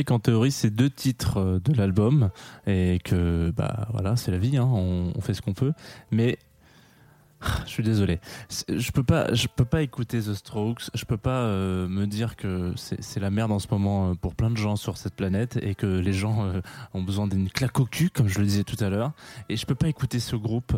Qu'en 0.03 0.19
théorie 0.19 0.51
c'est 0.51 0.69
deux 0.69 0.89
titres 0.89 1.37
euh, 1.37 1.59
de 1.59 1.73
l'album 1.73 2.29
et 2.65 2.99
que 3.03 3.51
bah 3.55 3.87
voilà 3.91 4.15
c'est 4.15 4.31
la 4.31 4.37
vie, 4.37 4.57
hein, 4.57 4.65
on, 4.65 5.19
fait 5.21 5.33
ce 5.33 5.41
qu'on 5.41 5.53
peut. 5.53 5.73
Mais 6.11 6.39
je 7.65 7.69
suis 7.69 7.83
désolé, 7.83 8.19
je 8.69 8.91
peux 8.91 9.03
pas, 9.03 9.33
je 9.33 9.47
peux 9.47 9.65
pas 9.65 9.81
écouter 9.81 10.19
The 10.19 10.33
Strokes, 10.33 10.89
je 10.93 11.05
peux 11.05 11.17
pas 11.17 11.41
euh, 11.41 11.87
me 11.87 12.05
dire 12.05 12.35
que 12.35 12.73
c'est 12.75 13.19
la 13.19 13.29
merde 13.29 13.51
en 13.51 13.59
ce 13.59 13.67
moment 13.69 14.11
euh, 14.11 14.13
pour 14.15 14.35
plein 14.35 14.49
de 14.49 14.57
gens 14.57 14.75
sur 14.75 14.97
cette 14.97 15.15
planète 15.15 15.57
et 15.61 15.75
que 15.75 15.85
les 15.85 16.13
gens 16.13 16.51
ont 16.93 17.03
besoin 17.03 17.27
d'une 17.27 17.49
claque 17.49 17.79
au 17.79 17.85
cul 17.85 18.09
comme 18.09 18.27
je 18.27 18.39
le 18.39 18.45
disais 18.45 18.63
tout 18.63 18.81
à 18.83 18.89
l'heure. 18.89 19.11
Et 19.49 19.57
je 19.57 19.65
peux 19.65 19.75
pas 19.75 19.87
écouter 19.87 20.19
ce 20.19 20.35
groupe 20.35 20.77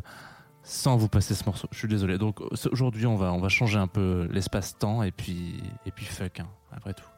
sans 0.64 0.98
vous 0.98 1.10
passer 1.10 1.36
ce 1.36 1.46
morceau. 1.46 1.68
Je 1.72 1.78
suis 1.78 1.88
désolé. 1.88 2.18
Donc 2.18 2.40
aujourd'hui 2.72 3.06
on 3.06 3.16
va 3.16 3.32
on 3.34 3.40
va 3.40 3.50
changer 3.50 3.78
un 3.78 3.88
peu 3.88 4.28
l'espace-temps 4.32 5.04
et 5.04 5.12
puis 5.12 5.62
et 5.86 5.92
puis 5.92 6.06
fuck 6.06 6.40
hein, 6.40 6.48
après 6.72 6.94
tout. 6.94 7.13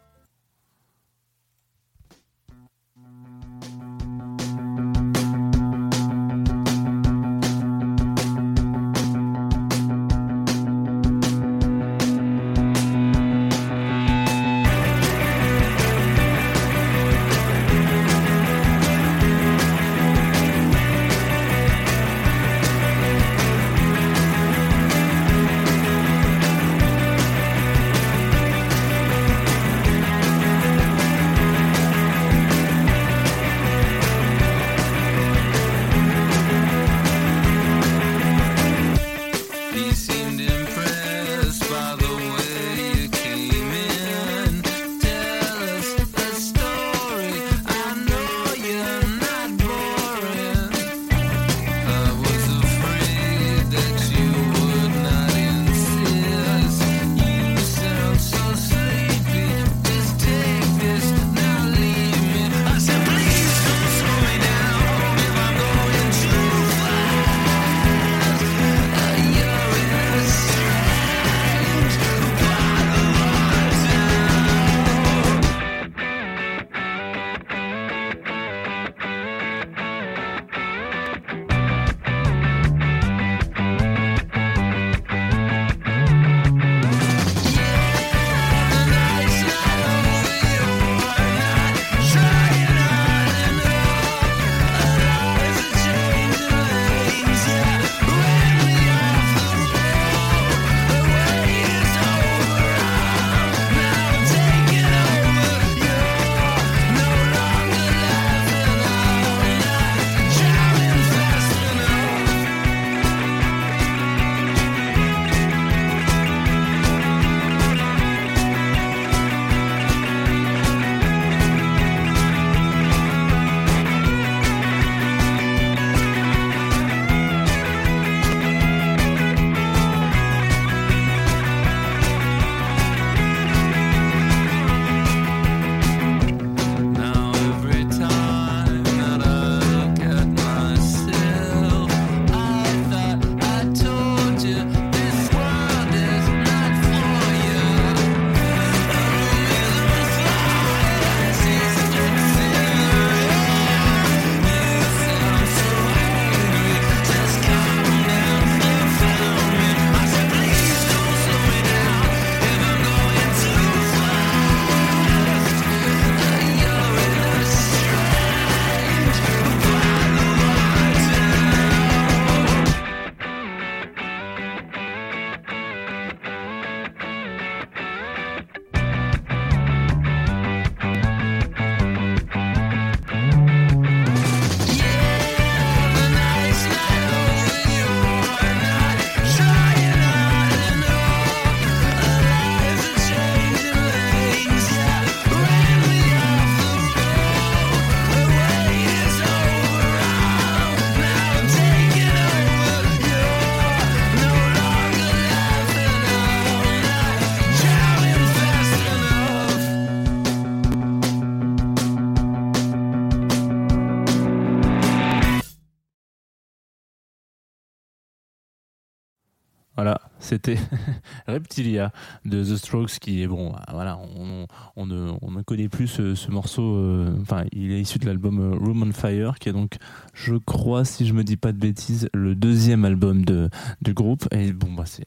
C'était 220.25 220.57
Reptilia 221.27 221.91
de 222.25 222.43
The 222.43 222.57
Strokes 222.57 222.99
qui 222.99 223.21
est 223.21 223.27
bon, 223.27 223.53
voilà, 223.71 223.97
on, 224.17 224.47
on 224.75 224.85
ne, 224.85 225.11
on 225.21 225.31
ne 225.31 225.41
connaît 225.41 225.69
plus 225.69 225.87
ce, 225.87 226.15
ce 226.15 226.31
morceau. 226.31 226.75
euh, 226.75 227.15
il 227.51 227.71
est 227.71 227.81
issu 227.81 227.99
de 227.99 228.05
l'album 228.05 228.39
euh, 228.39 228.57
Room 228.57 228.83
on 228.83 228.91
Fire, 228.91 229.35
qui 229.39 229.49
est 229.49 229.53
donc, 229.53 229.75
je 230.13 230.35
crois, 230.35 230.83
si 230.83 231.05
je 231.05 231.13
me 231.13 231.23
dis 231.23 231.37
pas 231.37 231.51
de 231.51 231.59
bêtises, 231.59 232.09
le 232.13 232.35
deuxième 232.35 232.85
album 232.85 233.23
de 233.23 233.49
du 233.81 233.93
groupe. 233.93 234.27
Et 234.31 234.51
bon, 234.51 234.73
bah 234.73 234.83
c'est. 234.85 235.05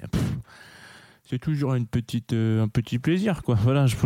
C'est 1.30 1.38
toujours 1.38 1.74
une 1.74 1.86
petite, 1.86 2.32
euh, 2.32 2.62
un 2.62 2.68
petit 2.68 2.98
plaisir, 2.98 3.42
quoi. 3.42 3.54
Voilà, 3.54 3.86
je, 3.86 3.96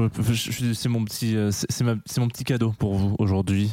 c'est 0.75 0.88
mon 0.88 1.05
petit, 1.05 1.37
c'est 1.53 2.18
mon 2.18 2.27
petit 2.27 2.42
cadeau 2.42 2.75
pour 2.77 2.94
vous 2.94 3.14
aujourd'hui. 3.20 3.70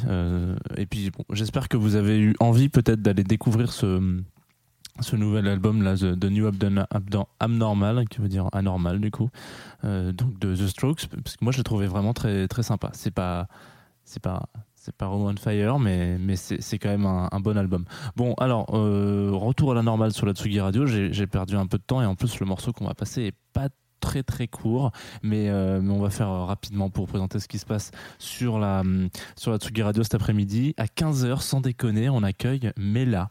Et 0.76 0.86
puis, 0.86 1.10
bon, 1.10 1.24
j'espère 1.32 1.68
que 1.68 1.76
vous 1.76 1.96
avez 1.96 2.16
eu 2.20 2.36
envie 2.38 2.68
peut-être 2.68 3.02
d'aller 3.02 3.24
découvrir 3.24 3.72
ce, 3.72 4.22
ce 5.00 5.16
nouvel 5.16 5.46
album 5.48 5.82
là, 5.82 5.96
The, 5.96 6.24
New 6.24 6.50
Abnormal, 7.40 8.08
qui 8.08 8.18
veut 8.20 8.28
dire 8.28 8.48
anormal 8.52 9.00
du 9.00 9.10
coup, 9.10 9.30
euh, 9.84 10.12
donc 10.12 10.38
de 10.38 10.54
The 10.54 10.66
Strokes, 10.66 11.06
parce 11.22 11.36
que 11.36 11.44
moi 11.44 11.52
je 11.52 11.58
l'ai 11.58 11.64
trouvé 11.64 11.86
vraiment 11.86 12.12
très 12.12 12.48
très 12.48 12.62
sympa. 12.62 12.90
C'est 12.92 13.10
pas, 13.10 13.48
c'est 14.04 14.20
pas, 14.20 14.48
c'est 14.74 14.94
pas 14.94 15.06
Roman 15.06 15.34
Fire, 15.36 15.78
mais 15.78 16.18
mais 16.18 16.36
c'est 16.36 16.78
quand 16.78 16.90
même 16.90 17.06
un, 17.06 17.40
bon 17.40 17.56
album. 17.56 17.84
Bon, 18.16 18.34
alors 18.34 18.74
euh, 18.74 19.30
retour 19.32 19.72
à 19.72 19.74
la 19.74 19.82
normale 19.82 20.12
sur 20.12 20.26
la 20.26 20.32
Tsugi 20.32 20.60
Radio. 20.60 20.86
J'ai 20.86 21.26
perdu 21.26 21.56
un 21.56 21.66
peu 21.66 21.78
de 21.78 21.84
temps 21.84 22.02
et 22.02 22.06
en 22.06 22.14
plus 22.14 22.40
le 22.40 22.46
morceau 22.46 22.72
qu'on 22.72 22.86
va 22.86 22.94
passer 22.94 23.22
est 23.22 23.36
pas 23.52 23.68
très 24.00 24.22
très 24.22 24.48
court 24.48 24.92
mais, 25.22 25.50
euh, 25.50 25.80
mais 25.82 25.92
on 25.92 26.00
va 26.00 26.08
faire 26.08 26.30
rapidement 26.30 26.88
pour 26.88 27.06
présenter 27.06 27.38
ce 27.38 27.46
qui 27.46 27.58
se 27.58 27.66
passe 27.66 27.90
sur 28.18 28.58
la 28.58 28.82
sur 29.36 29.50
la 29.50 29.58
Tsugi 29.58 29.82
Radio 29.82 30.02
cet 30.02 30.14
après-midi 30.14 30.74
à 30.78 30.86
15h 30.86 31.42
sans 31.42 31.60
déconner 31.60 32.08
on 32.08 32.22
accueille 32.22 32.72
Mela 32.78 33.30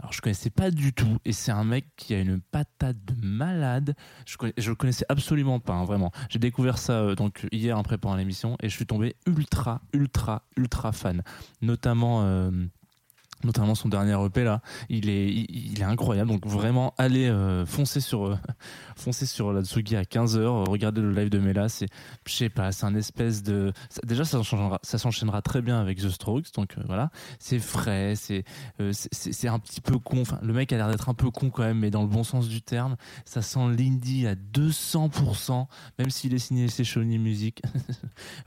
alors 0.00 0.12
je 0.12 0.20
connaissais 0.20 0.50
pas 0.50 0.70
du 0.70 0.92
tout 0.92 1.18
et 1.24 1.32
c'est 1.32 1.52
un 1.52 1.64
mec 1.64 1.86
qui 1.96 2.14
a 2.14 2.20
une 2.20 2.40
patate 2.40 2.96
de 3.04 3.14
malade. 3.22 3.94
Je 4.26 4.36
connais, 4.36 4.54
le 4.56 4.74
connaissais 4.74 5.04
absolument 5.08 5.60
pas, 5.60 5.74
hein, 5.74 5.84
vraiment. 5.84 6.10
J'ai 6.30 6.38
découvert 6.38 6.78
ça 6.78 6.94
euh, 7.00 7.14
donc 7.14 7.46
hier 7.52 7.78
en 7.78 7.82
préparant 7.82 8.16
l'émission 8.16 8.56
et 8.62 8.68
je 8.68 8.74
suis 8.74 8.86
tombé 8.86 9.16
ultra 9.26 9.82
ultra 9.92 10.42
ultra 10.56 10.92
fan, 10.92 11.22
notamment. 11.60 12.22
euh, 12.24 12.50
Notamment 13.42 13.74
son 13.74 13.88
dernier 13.88 14.16
EP 14.24 14.44
là, 14.44 14.60
il 14.90 15.08
est, 15.08 15.28
il, 15.30 15.80
est 15.80 15.84
incroyable. 15.84 16.30
Donc 16.30 16.46
vraiment, 16.46 16.92
allez 16.98 17.26
euh, 17.28 17.64
foncer 17.64 18.00
sur, 18.00 18.26
euh, 18.26 18.36
foncer 18.96 19.24
sur 19.24 19.52
la 19.52 19.62
Tsugi 19.62 19.96
à 19.96 20.02
15h, 20.02 20.68
regardez 20.68 21.00
le 21.00 21.10
live 21.12 21.30
de 21.30 21.38
Mela. 21.38 21.68
C'est, 21.70 21.86
je 22.26 22.32
sais 22.34 22.50
pas, 22.50 22.70
c'est 22.72 22.84
un 22.84 22.94
espèce 22.94 23.42
de. 23.42 23.72
déjà, 24.04 24.24
ça 24.24 24.38
s'enchaînera, 24.38 24.78
ça 24.82 24.98
s'enchaînera 24.98 25.40
très 25.42 25.62
bien 25.62 25.80
avec 25.80 25.98
The 26.00 26.10
Strokes. 26.10 26.52
Donc 26.54 26.74
euh, 26.76 26.82
voilà, 26.86 27.10
c'est 27.38 27.58
frais, 27.58 28.14
c'est, 28.14 28.44
c'est- 28.92 29.32
c'est 29.32 29.48
un 29.48 29.58
petit 29.58 29.80
peu 29.80 29.98
con. 29.98 30.22
Le 30.42 30.52
mec 30.52 30.72
a 30.72 30.76
l'air 30.76 30.88
d'être 30.90 31.08
un 31.08 31.14
peu 31.14 31.30
con 31.30 31.50
quand 31.50 31.62
même, 31.62 31.78
mais 31.78 31.90
dans 31.90 32.02
le 32.02 32.08
bon 32.08 32.24
sens 32.24 32.48
du 32.48 32.60
terme. 32.62 32.96
Ça 33.24 33.40
sent 33.42 33.60
l'indie 33.76 34.26
à 34.26 34.34
200%, 34.34 35.66
même 35.98 36.10
s'il 36.10 36.34
est 36.34 36.38
signé 36.38 36.68
chez 36.68 36.84
Sony 36.84 37.18
Music. 37.18 37.62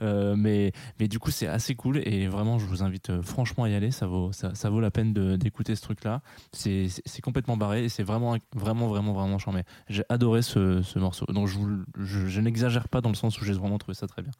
Mais, 0.00 0.72
mais 1.00 1.08
du 1.08 1.18
coup, 1.18 1.30
c'est 1.30 1.46
assez 1.46 1.74
cool 1.74 1.98
et 2.06 2.26
vraiment, 2.28 2.58
je 2.58 2.66
vous 2.66 2.82
invite 2.82 3.22
franchement 3.22 3.64
à 3.64 3.68
y 3.68 3.74
aller. 3.74 3.90
Ça 3.90 4.06
vaut, 4.06 4.32
ça, 4.32 4.54
ça 4.54 4.68
vaut 4.68 4.80
la 4.84 4.90
peine 4.90 5.12
d'écouter 5.36 5.74
ce 5.74 5.82
truc-là. 5.82 6.20
C'est 6.52 6.88
complètement 7.22 7.56
barré 7.56 7.84
et 7.84 7.88
c'est 7.88 8.04
vraiment, 8.04 8.36
vraiment, 8.54 8.88
vraiment, 8.88 9.12
vraiment 9.12 9.38
charmé. 9.38 9.62
J'ai 9.88 10.04
adoré 10.08 10.42
ce, 10.42 10.82
ce 10.82 10.98
morceau. 10.98 11.26
Donc, 11.26 11.48
je, 11.48 11.58
je, 11.98 12.26
je 12.26 12.40
n'exagère 12.40 12.88
pas 12.88 13.00
dans 13.00 13.10
le 13.10 13.16
sens 13.16 13.40
où 13.40 13.44
j'ai 13.44 13.52
vraiment 13.52 13.78
trouvé 13.78 13.94
ça 13.94 14.06
très 14.06 14.22
bien. 14.22 14.32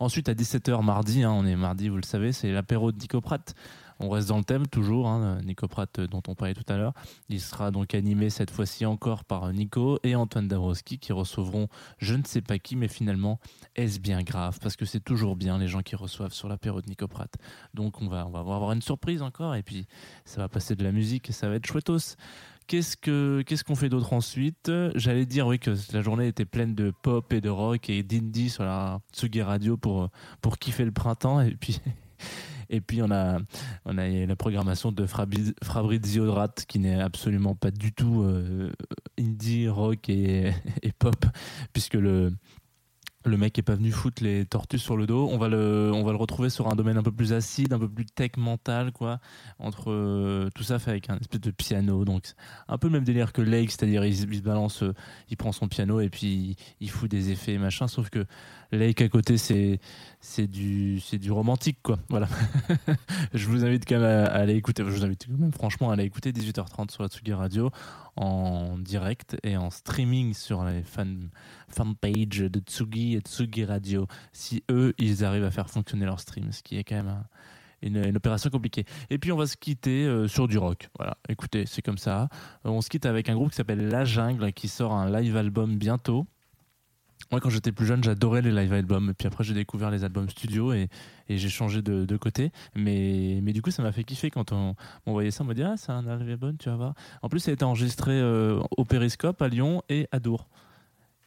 Ensuite, 0.00 0.28
à 0.28 0.34
17h 0.34 0.84
mardi, 0.84 1.24
hein, 1.24 1.32
on 1.32 1.44
est 1.44 1.56
mardi, 1.56 1.88
vous 1.88 1.96
le 1.96 2.04
savez, 2.04 2.32
c'est 2.32 2.52
l'apéro 2.52 2.92
de 2.92 2.98
Nico 2.98 3.20
Pratt. 3.20 3.54
On 4.00 4.08
reste 4.08 4.28
dans 4.28 4.38
le 4.38 4.44
thème 4.44 4.66
toujours, 4.66 5.08
hein, 5.08 5.40
Nico 5.44 5.66
euh, 5.66 6.06
dont 6.06 6.22
on 6.28 6.34
parlait 6.34 6.54
tout 6.54 6.70
à 6.72 6.76
l'heure. 6.76 6.92
Il 7.28 7.40
sera 7.40 7.70
donc 7.70 7.94
animé 7.94 8.30
cette 8.30 8.50
fois-ci 8.50 8.86
encore 8.86 9.24
par 9.24 9.52
Nico 9.52 9.98
et 10.04 10.14
Antoine 10.14 10.46
Dabrowski 10.46 10.98
qui 10.98 11.12
recevront 11.12 11.68
je 11.98 12.14
ne 12.14 12.22
sais 12.24 12.40
pas 12.40 12.58
qui, 12.58 12.76
mais 12.76 12.88
finalement, 12.88 13.40
est-ce 13.74 13.98
bien 14.00 14.22
grave? 14.22 14.58
Parce 14.60 14.76
que 14.76 14.84
c'est 14.84 15.02
toujours 15.02 15.36
bien 15.36 15.58
les 15.58 15.68
gens 15.68 15.82
qui 15.82 15.96
reçoivent 15.96 16.32
sur 16.32 16.48
l'apéro 16.48 16.80
de 16.80 16.88
Nico. 16.88 17.06
Donc 17.74 18.00
on 18.00 18.08
va, 18.08 18.26
on 18.26 18.30
va 18.30 18.40
avoir 18.40 18.72
une 18.72 18.82
surprise 18.82 19.22
encore 19.22 19.54
et 19.54 19.62
puis 19.62 19.86
ça 20.24 20.40
va 20.40 20.48
passer 20.48 20.76
de 20.76 20.84
la 20.84 20.92
musique 20.92 21.28
et 21.30 21.32
ça 21.32 21.48
va 21.48 21.56
être 21.56 21.66
chouettos. 21.66 22.16
Qu'est-ce 22.66 22.98
que 22.98 23.42
qu'est-ce 23.46 23.64
qu'on 23.64 23.74
fait 23.74 23.88
d'autre 23.88 24.12
ensuite? 24.12 24.70
J'allais 24.94 25.24
dire 25.24 25.46
oui 25.46 25.58
que 25.58 25.70
la 25.92 26.02
journée 26.02 26.28
était 26.28 26.44
pleine 26.44 26.74
de 26.74 26.92
pop 27.02 27.32
et 27.32 27.40
de 27.40 27.48
rock 27.48 27.88
et 27.88 28.02
d'indie 28.02 28.50
sur 28.50 28.62
la 28.62 29.00
Tsugi 29.12 29.40
Radio 29.40 29.78
pour 29.78 30.10
pour 30.42 30.58
kiffer 30.58 30.84
le 30.84 30.92
printemps 30.92 31.40
et 31.40 31.56
puis 31.56 31.80
et 32.70 32.80
puis 32.80 33.02
on 33.02 33.10
a 33.10 33.38
on 33.84 33.98
a 33.98 34.08
la 34.08 34.36
programmation 34.36 34.92
de 34.92 35.06
Fabriz- 35.06 35.54
Fabrizio 35.62 36.26
Drat 36.26 36.54
qui 36.66 36.78
n'est 36.78 37.00
absolument 37.00 37.54
pas 37.54 37.70
du 37.70 37.92
tout 37.92 38.22
euh, 38.22 38.70
indie 39.18 39.68
rock 39.68 40.08
et, 40.08 40.52
et 40.82 40.92
pop 40.92 41.24
puisque 41.72 41.94
le 41.94 42.32
le 43.24 43.36
mec 43.36 43.58
est 43.58 43.62
pas 43.62 43.74
venu 43.74 43.90
foutre 43.90 44.22
les 44.22 44.46
tortues 44.46 44.78
sur 44.78 44.96
le 44.96 45.04
dos. 45.06 45.28
On 45.30 45.38
va 45.38 45.48
le, 45.48 45.90
on 45.92 46.02
va 46.04 46.12
le 46.12 46.16
retrouver 46.16 46.50
sur 46.50 46.68
un 46.68 46.76
domaine 46.76 46.96
un 46.96 47.02
peu 47.02 47.10
plus 47.12 47.32
acide, 47.32 47.72
un 47.72 47.78
peu 47.78 47.88
plus 47.88 48.06
tech 48.06 48.30
mental, 48.38 48.92
quoi. 48.92 49.18
Entre 49.58 49.90
euh, 49.90 50.48
tout 50.54 50.62
ça 50.62 50.78
fait 50.78 50.92
avec 50.92 51.10
un 51.10 51.18
espèce 51.18 51.40
de 51.40 51.50
piano, 51.50 52.04
donc 52.04 52.22
un 52.68 52.78
peu 52.78 52.86
le 52.86 52.92
même 52.92 53.04
délire 53.04 53.32
que 53.32 53.42
Lake, 53.42 53.70
c'est-à-dire 53.72 54.04
il, 54.04 54.32
il 54.32 54.42
balance, 54.42 54.82
euh, 54.82 54.94
il 55.28 55.36
prend 55.36 55.52
son 55.52 55.68
piano 55.68 56.00
et 56.00 56.08
puis 56.08 56.26
il, 56.26 56.56
il 56.80 56.90
fout 56.90 57.10
des 57.10 57.30
effets 57.30 57.54
et 57.54 57.58
machin. 57.58 57.88
Sauf 57.88 58.08
que 58.08 58.24
Lake 58.70 59.00
à 59.00 59.08
côté 59.08 59.38
c'est 59.38 60.46
du 60.46 61.00
du 61.12 61.32
romantique, 61.32 61.78
quoi. 61.82 61.98
Voilà. 62.10 62.28
je 63.34 63.46
vous 63.46 63.64
invite 63.64 63.84
quand 63.88 63.98
même 63.98 64.04
à, 64.04 64.26
aller 64.26 64.54
écouter. 64.54 64.82
Je 64.84 64.90
vous 64.90 65.04
invite 65.04 65.26
quand 65.26 65.38
même 65.38 65.52
franchement 65.52 65.90
à 65.90 65.94
aller 65.94 66.04
écouter 66.04 66.32
18h30 66.32 66.90
sur 66.90 67.02
la 67.02 67.08
Tsugi 67.08 67.32
Radio 67.32 67.70
en 68.16 68.76
direct 68.78 69.36
et 69.42 69.56
en 69.56 69.70
streaming 69.70 70.34
sur 70.34 70.64
les 70.64 70.82
fan 70.82 71.30
fanpage 71.68 72.38
de 72.38 72.60
Tsugi 72.60 73.14
et 73.14 73.20
Tsugi 73.20 73.64
Radio. 73.64 74.06
Si 74.32 74.64
eux, 74.70 74.94
ils 74.98 75.24
arrivent 75.24 75.44
à 75.44 75.50
faire 75.50 75.70
fonctionner 75.70 76.04
leur 76.04 76.20
stream, 76.20 76.52
ce 76.52 76.62
qui 76.62 76.76
est 76.76 76.84
quand 76.84 76.96
même 76.96 77.08
un- 77.08 77.24
une, 77.80 78.04
une 78.04 78.16
opération 78.16 78.50
compliquée. 78.50 78.84
Et 79.08 79.18
puis 79.18 79.30
on 79.32 79.36
va 79.36 79.46
se 79.46 79.56
quitter 79.56 80.04
euh, 80.04 80.26
sur 80.26 80.48
du 80.48 80.58
rock. 80.58 80.88
Voilà, 80.98 81.16
écoutez, 81.28 81.64
c'est 81.66 81.82
comme 81.82 81.98
ça. 81.98 82.22
Euh, 82.66 82.70
on 82.70 82.80
se 82.80 82.88
quitte 82.88 83.06
avec 83.06 83.28
un 83.28 83.34
groupe 83.34 83.50
qui 83.50 83.56
s'appelle 83.56 83.88
La 83.88 84.04
Jungle 84.04 84.52
qui 84.52 84.68
sort 84.68 84.92
un 84.92 85.08
live 85.10 85.36
album 85.36 85.76
bientôt. 85.76 86.26
Moi, 87.30 87.40
quand 87.40 87.50
j'étais 87.50 87.72
plus 87.72 87.84
jeune, 87.84 88.02
j'adorais 88.02 88.40
les 88.40 88.50
live 88.50 88.72
albums. 88.72 89.10
Et 89.10 89.14
puis 89.14 89.26
après, 89.26 89.44
j'ai 89.44 89.52
découvert 89.54 89.90
les 89.90 90.02
albums 90.02 90.28
studio 90.30 90.72
et, 90.72 90.88
et 91.28 91.36
j'ai 91.36 91.50
changé 91.50 91.82
de, 91.82 92.06
de 92.06 92.16
côté. 92.16 92.52
Mais, 92.74 93.40
mais 93.42 93.52
du 93.52 93.60
coup, 93.60 93.70
ça 93.70 93.82
m'a 93.82 93.92
fait 93.92 94.04
kiffer 94.04 94.30
quand 94.30 94.52
on 94.52 94.74
m'envoyait 95.06 95.30
ça. 95.30 95.44
On 95.44 95.46
m'a 95.46 95.54
dit, 95.54 95.62
ah, 95.62 95.76
c'est 95.76 95.92
un 95.92 96.00
live 96.02 96.30
album, 96.30 96.56
tu 96.56 96.70
vas 96.70 96.76
voir. 96.76 96.94
En 97.20 97.28
plus, 97.28 97.40
ça 97.40 97.50
a 97.50 97.54
été 97.54 97.64
enregistré 97.64 98.12
euh, 98.12 98.60
au 98.76 98.84
Périscope 98.84 99.42
à 99.42 99.48
Lyon 99.48 99.82
et 99.90 100.08
à 100.10 100.20
Dour. 100.20 100.48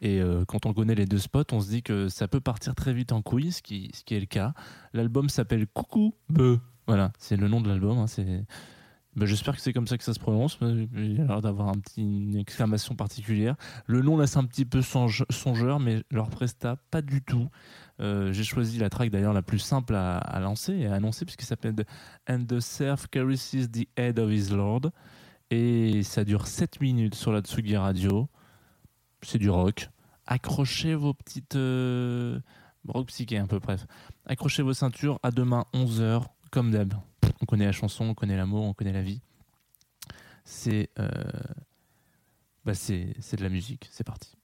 Et 0.00 0.20
euh, 0.20 0.44
quand 0.44 0.66
on 0.66 0.72
connaît 0.74 0.96
les 0.96 1.06
deux 1.06 1.18
spots, 1.18 1.44
on 1.52 1.60
se 1.60 1.68
dit 1.68 1.84
que 1.84 2.08
ça 2.08 2.26
peut 2.26 2.40
partir 2.40 2.74
très 2.74 2.92
vite 2.92 3.12
en 3.12 3.22
couille, 3.22 3.52
ce 3.52 3.62
qui, 3.62 3.90
ce 3.94 4.02
qui 4.02 4.16
est 4.16 4.20
le 4.20 4.26
cas. 4.26 4.54
L'album 4.92 5.28
s'appelle 5.28 5.68
Coucou 5.68 6.14
Beu. 6.28 6.58
Voilà, 6.88 7.12
c'est 7.18 7.36
le 7.36 7.46
nom 7.46 7.60
de 7.60 7.68
l'album. 7.68 7.98
hein, 7.98 8.08
c'est... 8.08 8.44
Ben, 9.14 9.26
j'espère 9.26 9.54
que 9.54 9.60
c'est 9.60 9.74
comme 9.74 9.86
ça 9.86 9.98
que 9.98 10.04
ça 10.04 10.14
se 10.14 10.18
prononce. 10.18 10.56
Il 10.62 11.20
a 11.20 11.24
l'air 11.26 11.40
d'avoir 11.42 11.74
une 11.98 12.34
exclamation 12.36 12.94
particulière. 12.94 13.56
Le 13.86 14.00
nom 14.00 14.16
laisse 14.16 14.38
un 14.38 14.44
petit 14.44 14.64
peu 14.64 14.80
songe- 14.80 15.26
songeur, 15.28 15.80
mais 15.80 16.02
leur 16.10 16.30
presta, 16.30 16.76
pas 16.90 17.02
du 17.02 17.20
tout. 17.20 17.46
Euh, 18.00 18.32
j'ai 18.32 18.42
choisi 18.44 18.78
la 18.78 18.88
track 18.88 19.10
d'ailleurs 19.10 19.34
la 19.34 19.42
plus 19.42 19.58
simple 19.58 19.94
à, 19.94 20.40
lancer 20.40 20.72
et 20.72 20.86
à 20.86 20.94
annoncer, 20.94 21.26
puisqu'il 21.26 21.44
s'appelle 21.44 21.74
And 22.26 22.44
the 22.48 22.58
Serf 22.60 23.06
Caresses 23.08 23.70
the 23.70 23.86
Head 23.98 24.18
of 24.18 24.30
His 24.32 24.48
Lord. 24.50 24.90
Et 25.50 26.02
ça 26.02 26.24
dure 26.24 26.46
7 26.46 26.80
minutes 26.80 27.14
sur 27.14 27.32
la 27.32 27.40
Tsugi 27.42 27.76
Radio. 27.76 28.30
C'est 29.20 29.38
du 29.38 29.50
rock. 29.50 29.90
Accrochez 30.26 30.94
vos 30.94 31.12
petites. 31.12 31.54
euh, 31.56 32.40
rock 32.88 33.08
psyché, 33.08 33.36
un 33.36 33.46
peu, 33.46 33.58
bref. 33.58 33.86
Accrochez 34.24 34.62
vos 34.62 34.72
ceintures. 34.72 35.18
À 35.22 35.30
demain, 35.30 35.66
11h, 35.74 36.24
comme 36.50 36.70
d'hab. 36.70 36.94
On 37.42 37.46
connaît 37.46 37.66
la 37.66 37.72
chanson, 37.72 38.04
on 38.04 38.14
connaît 38.14 38.36
l'amour, 38.36 38.64
on 38.64 38.72
connaît 38.72 38.92
la 38.92 39.02
vie. 39.02 39.20
C'est. 40.44 40.90
euh, 40.98 41.08
bah, 42.64 42.74
de 43.36 43.42
la 43.42 43.48
musique. 43.48 43.88
C'est 43.90 44.04
parti. 44.04 44.36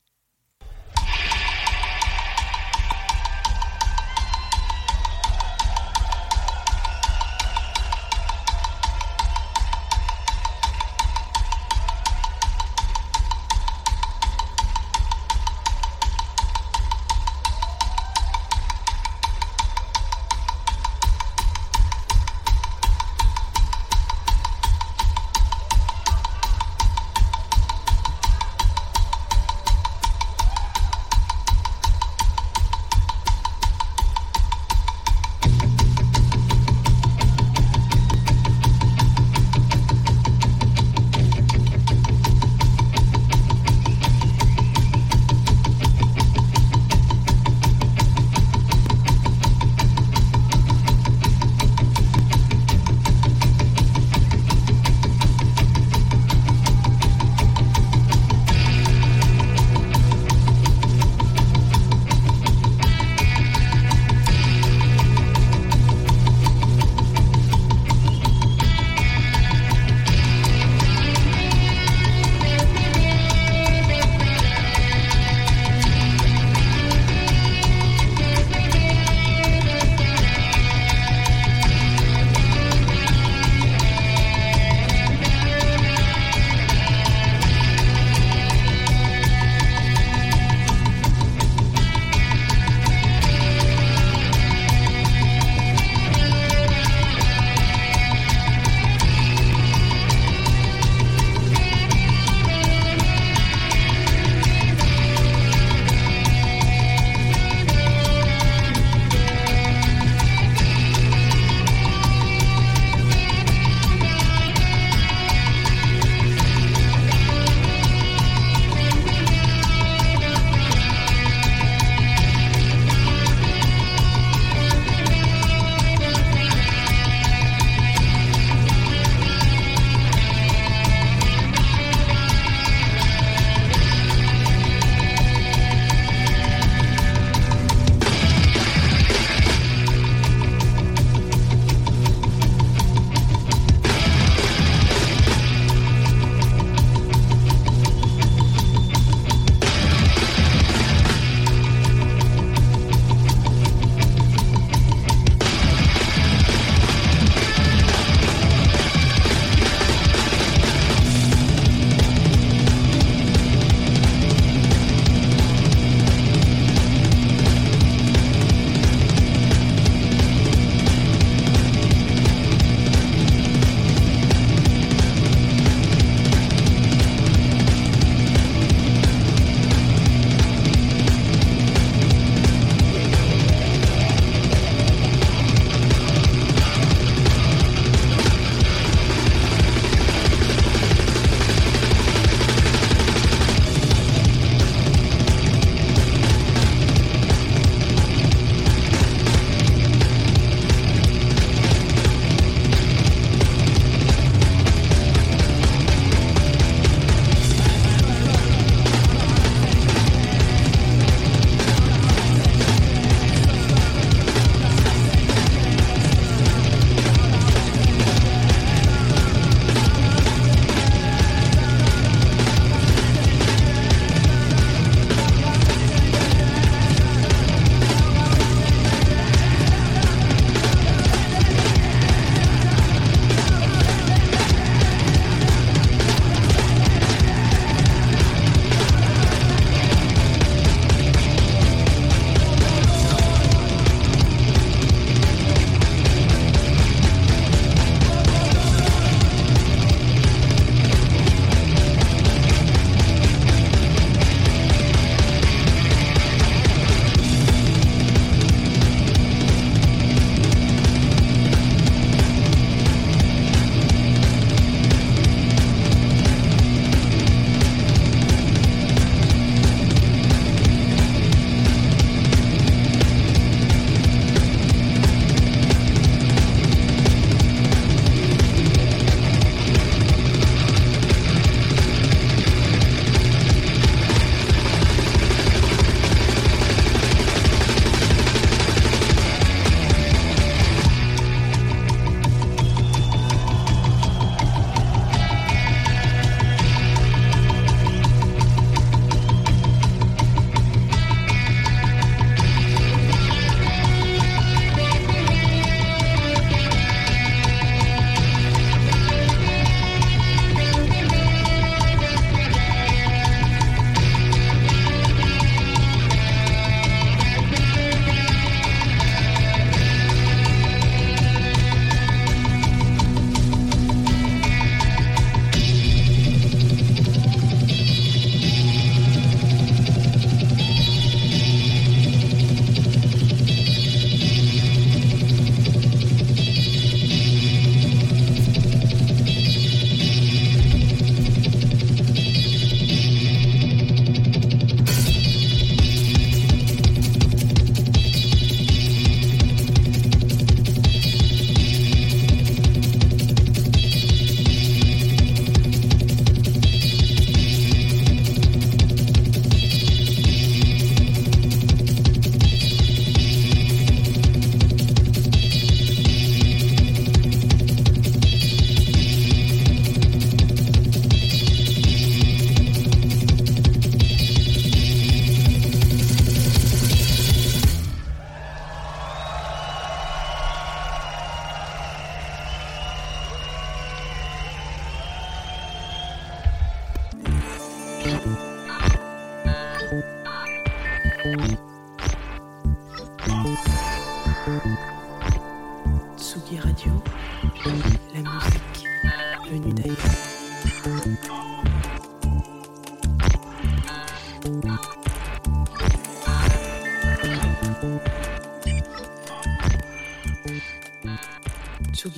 Tsugi 400.88 401.05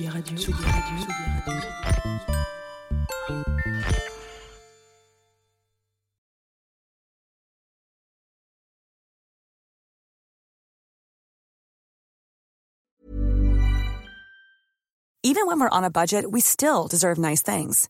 Radio. 0.07 0.37
Tsugi 0.37 0.63
Radio. 0.63 0.99
Tsugi 0.99 1.11
Radio. 1.47 1.69
Even 15.23 15.45
when 15.45 15.59
we're 15.59 15.69
on 15.69 15.83
a 15.83 15.89
budget, 15.89 16.31
we 16.31 16.39
still 16.39 16.87
deserve 16.87 17.17
nice 17.17 17.41
things. 17.41 17.89